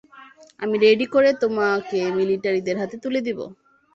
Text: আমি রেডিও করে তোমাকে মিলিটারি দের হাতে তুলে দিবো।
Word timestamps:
আমি 0.59 0.75
রেডিও 0.85 1.09
করে 1.15 1.29
তোমাকে 1.41 1.99
মিলিটারি 2.17 2.59
দের 2.61 2.77
হাতে 2.81 2.95
তুলে 3.03 3.19
দিবো। 3.27 3.45